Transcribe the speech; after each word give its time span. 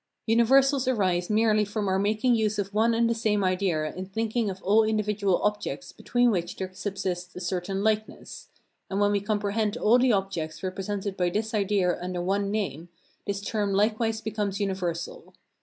Universals 0.25 0.87
arise 0.87 1.29
merely 1.29 1.63
from 1.63 1.87
our 1.87 1.99
making 1.99 2.33
use 2.33 2.57
of 2.57 2.73
one 2.73 2.95
and 2.95 3.07
the 3.07 3.13
same 3.13 3.43
idea 3.43 3.93
in 3.93 4.07
thinking 4.07 4.49
of 4.49 4.59
all 4.63 4.83
individual 4.83 5.39
objects 5.43 5.91
between 5.91 6.31
which 6.31 6.55
there 6.55 6.73
subsists 6.73 7.35
a 7.35 7.39
certain 7.39 7.83
likeness; 7.83 8.47
and 8.89 8.99
when 8.99 9.11
we 9.11 9.21
comprehend 9.21 9.77
all 9.77 9.99
the 9.99 10.11
objects 10.11 10.63
represented 10.63 11.15
by 11.15 11.29
this 11.29 11.53
idea 11.53 12.01
under 12.01 12.19
one 12.19 12.49
name, 12.49 12.89
this 13.27 13.41
term 13.41 13.73
likewise 13.73 14.21
becomes 14.21 14.59
universal. 14.59 15.35